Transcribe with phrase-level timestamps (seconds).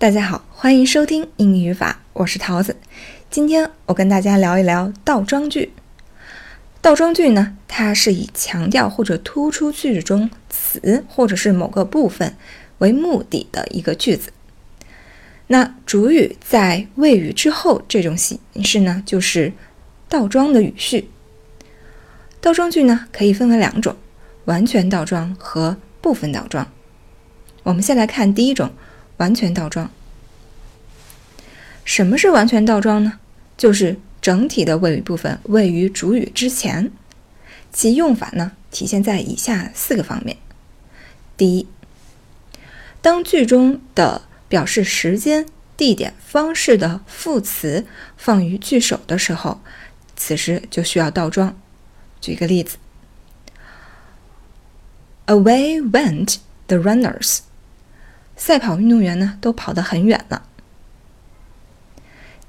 [0.00, 2.74] 大家好，欢迎收听英语语法，我是桃子。
[3.30, 5.74] 今天我跟大家聊一聊倒装句。
[6.80, 12.34] 倒装句呢，它是以强调或者突出句子中词或者是某个部分
[12.78, 14.32] 为目的的一个句子。
[15.48, 19.52] 那主语在谓语之后，这种形式呢，就是
[20.08, 21.10] 倒装的语序。
[22.40, 23.94] 倒装句呢，可以分为两种：
[24.46, 26.66] 完全倒装和部分倒装。
[27.64, 28.70] 我们先来看第一种。
[29.20, 29.90] 完全倒装。
[31.84, 33.20] 什么是完全倒装呢？
[33.58, 36.90] 就是整体的谓语部分位于主语之前。
[37.70, 40.38] 其用法呢，体现在以下四个方面：
[41.36, 41.68] 第一，
[43.02, 49.60] 当句中的表示时间、地点、方式的副词放于句首的时候，
[50.16, 51.56] 此时就需要倒装。
[52.20, 52.78] 举一个例子
[55.26, 57.40] ：Away went the runners。
[58.40, 60.48] 赛跑运动员呢，都跑得很远了。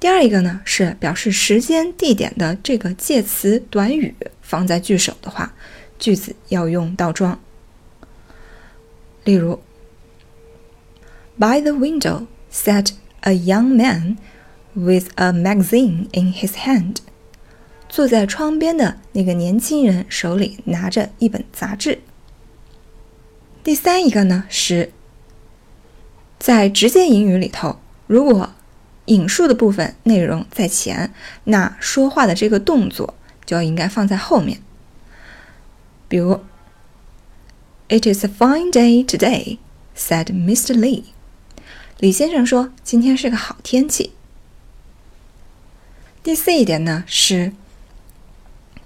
[0.00, 5.54] 第二一个呢，是表示时间、地点的这个介词短语放在句首的话，
[5.98, 7.38] 句子要用倒装。
[9.24, 9.60] 例如
[11.38, 14.16] ，By the window sat a young man
[14.72, 16.96] with a magazine in his hand。
[17.90, 22.00] 坐在窗边的那个年轻人手里拿着一本杂志。
[23.62, 24.90] 第三一个呢是。
[26.42, 28.52] 在直接引语里头，如果
[29.04, 33.14] 引述的部分内容在前，那说话的这个动作
[33.46, 34.60] 就应该放在后面。
[36.08, 36.40] 比如
[37.88, 39.58] ，It is a fine day today,"
[39.96, 40.74] said Mr.
[40.74, 41.04] Lee.
[42.00, 44.10] 李先生说：“今天是个好天气。”
[46.24, 47.52] 第四一点呢是，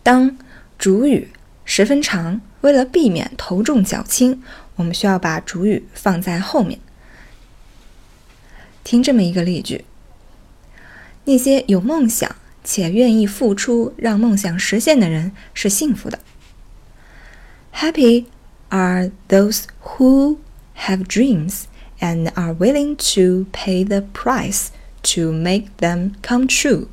[0.03, 0.37] 当
[0.77, 1.31] 主语
[1.65, 4.43] 十分长，为了避免头重脚轻，
[4.75, 6.79] 我们需要把主语放在后面。
[8.87, 9.85] 听这么一个例句：
[11.25, 16.21] 那些有梦想且愿意付出让梦想实现的人是幸福的。
[17.75, 18.27] Happy
[18.69, 20.37] are those who
[20.77, 21.65] have dreams
[21.99, 24.69] and are willing to pay the price
[25.03, 26.87] to make them come true。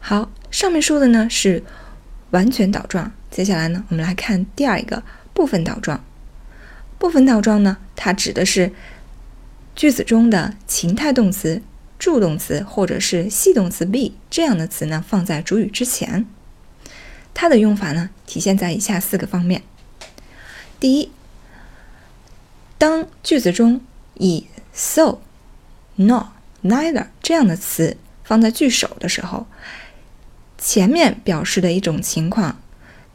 [0.00, 1.62] 好，上面说的呢是
[2.30, 5.02] 完全倒装，接下来呢，我们来看第二一个
[5.34, 6.02] 部分倒装。
[6.98, 8.72] 部分倒装呢，它指的是。
[9.74, 11.62] 句子中的情态动词、
[11.98, 16.26] 助动词或者是系动词 be 这样的词呢，放在主语之前。
[17.32, 19.62] 它的用法呢，体现在以下四个方面：
[20.78, 21.10] 第一，
[22.76, 23.80] 当句子中
[24.14, 25.18] 以 so、
[25.96, 26.26] nor、
[26.62, 29.46] neither 这样的词放在句首的时候，
[30.58, 32.60] 前面表示的一种情况，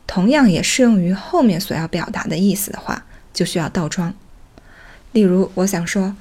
[0.08, 4.12] 同样也适用于后面所要表达的意思的话，就需要倒装。
[5.12, 6.16] 例如，我想说。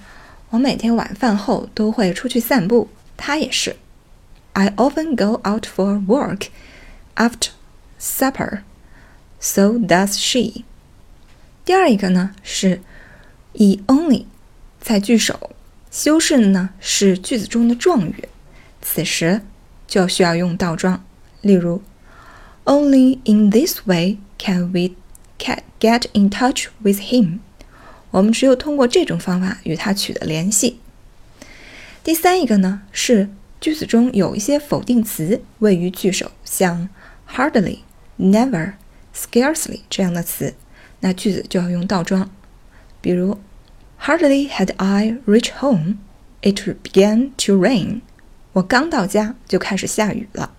[0.57, 2.89] 我每天晚饭后都会出去散步。
[3.15, 3.77] 他也是。
[4.55, 6.47] I often go out for work
[7.15, 7.51] after
[8.01, 8.61] supper.
[9.39, 10.65] So does she.
[11.67, 12.81] 第二一个呢是
[13.53, 14.25] 以 only
[14.81, 15.51] 在句首，
[15.91, 18.27] 修饰呢是句子中的状语，
[18.81, 19.43] 此时
[19.87, 21.05] 就需要用倒装。
[21.43, 21.83] 例如
[22.65, 24.93] ，Only in this way can we
[25.79, 27.41] get in touch with him.
[28.11, 30.79] 我们只有通过这种方法与它取得联系。
[32.03, 33.29] 第三一个呢，是
[33.61, 36.89] 句子中有一些否定词位于句首，像
[37.29, 37.79] hardly、
[38.19, 38.75] never、
[39.15, 40.55] scarcely 这样的词，
[41.01, 42.31] 那句子就要用倒装。
[43.01, 43.39] 比如
[44.01, 45.97] ，Hardly had I reached home,
[46.43, 48.01] it began to rain。
[48.53, 50.53] 我刚到家就开始下雨了。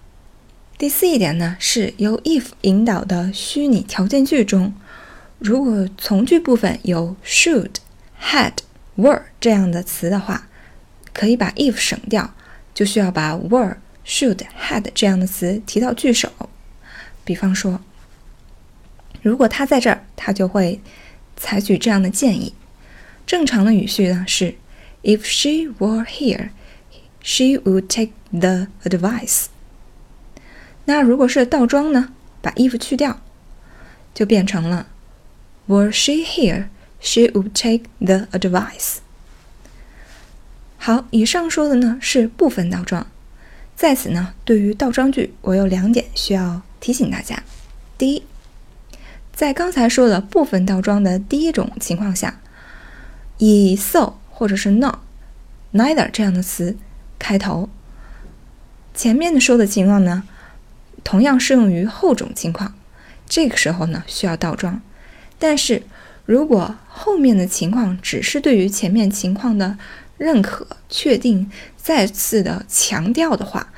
[0.78, 4.74] 第四一点呢，是由 if 引导的虚拟条件句中。
[5.40, 7.76] 如果从句部分有 should、
[8.20, 8.54] had、
[8.96, 10.48] were 这样的词的话，
[11.14, 12.34] 可以把 if 省掉，
[12.74, 16.32] 就需要把 were、should、had 这样的词提到句首。
[17.24, 17.82] 比方说，
[19.22, 20.82] 如果他在这儿，他就会
[21.36, 22.54] 采取这样的建议。
[23.26, 24.56] 正常的语序呢是
[25.04, 26.50] ：If she were here,
[27.22, 29.46] she would take the advice。
[30.86, 33.20] 那如果是倒装呢，把 if 去掉，
[34.14, 34.88] 就变成了。
[35.68, 36.70] Were she here,
[37.00, 38.98] she would take the advice.
[40.78, 43.06] 好，以上说的呢是部分倒装。
[43.76, 47.44] 在此呢，对于倒装句，我有两点需要提醒大家。
[47.98, 48.24] 第一，
[49.34, 52.40] 在刚才说的部分倒装的第一种情况下，
[53.38, 55.00] 以 so 或者是 not、
[55.74, 56.78] neither 这样的词
[57.20, 57.70] 开头，
[58.96, 60.24] 前面的说的情况呢，
[61.04, 62.74] 同样适用于后种情况。
[63.28, 64.82] 这个时候呢，需要倒装。
[65.40, 65.84] 但是
[66.26, 69.78] 如果后面的情况只是对于前面情况的
[70.18, 73.72] 认可、确定、再次的强调的话，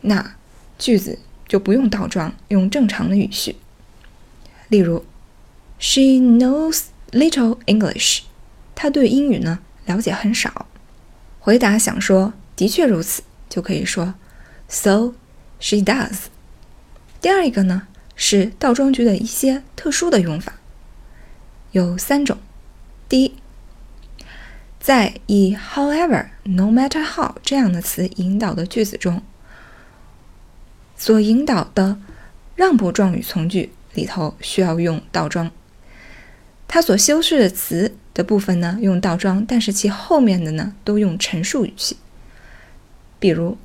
[0.00, 0.34] 那
[0.78, 3.56] 句子就不用倒装，用正常的语序。
[4.68, 5.04] 例如
[5.78, 8.22] ，She knows little English。
[8.74, 10.66] 她对英语呢了解很少。
[11.38, 14.14] 回答想说的确如此，就可以说
[14.68, 15.14] So
[15.60, 16.16] she does。
[17.20, 17.86] 第二一个呢
[18.16, 20.54] 是倒装句的一些特殊的用法，
[21.72, 22.38] 有三种。
[23.08, 23.34] 第一，
[24.78, 29.22] 在以 however、no matter how 这样的词引导的句子中，
[30.96, 31.98] 所引导的
[32.54, 35.50] 让步状语从句里头需要用倒装。
[36.68, 41.96] 它所修饰的词的部分呢，用倒装，但是其后面的呢，都用陈述语气。
[43.18, 43.58] 比如，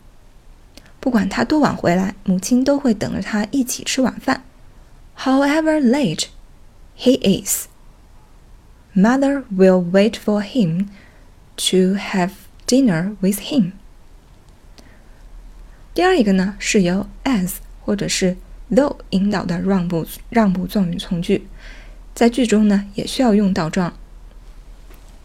[0.99, 4.43] 不管他多晚回来，母亲都会等着他一起吃晚饭。
[5.17, 6.25] However late
[6.97, 7.67] he is,
[8.97, 10.87] mother will wait for him
[11.55, 12.31] to have
[12.65, 13.73] dinner with him。
[15.93, 18.35] 第二一个呢，是由 as 或者是
[18.71, 21.47] though 引导的让步让步状语从句。
[22.15, 23.93] 在句中呢，也需要用倒装。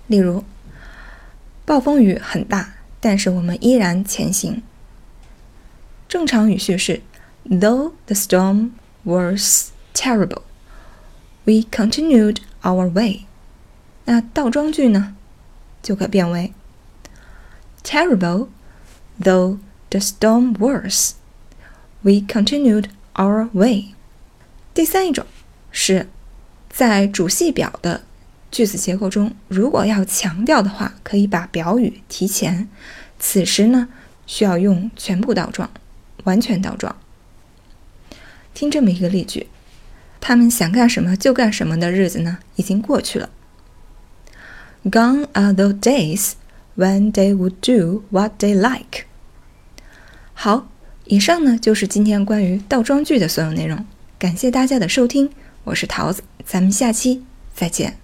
[0.07, 0.45] 例如，
[1.65, 4.63] 暴风雨很大，但是我们依然前行。
[6.07, 7.01] 正常语序是
[7.49, 8.73] ：Though the storm
[9.05, 10.43] was terrible,
[11.45, 13.23] we continued our way。
[14.05, 15.15] 那倒装句呢，
[15.83, 16.53] 就可变为
[17.83, 18.49] ：Terrible,
[19.21, 19.59] though
[19.91, 21.15] the storm was,
[22.03, 23.95] we continued our way。
[24.75, 25.27] 第三一种
[25.71, 26.09] 是。
[26.75, 28.01] 在主系表的
[28.51, 32.67] 句子结构中，如果要强调的话，可以把表语提前。
[33.19, 33.89] 此时呢，
[34.27, 35.71] 需要用全部倒装，
[36.25, 36.97] 完全倒装。
[38.55, 39.49] 听这么一个例句：
[40.19, 43.29] 他们想干什么就干什么的日子呢，已经过去了。
[44.85, 46.33] Gone are those days
[46.77, 49.05] when they would do what they like。
[50.35, 50.69] 好，
[51.05, 53.87] 以上呢就是今天关于倒装句的所有内容。
[54.19, 55.31] 感谢大家的收听。
[55.65, 57.25] 我是桃子，咱们下期
[57.55, 58.02] 再见。